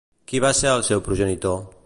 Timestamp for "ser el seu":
0.61-1.05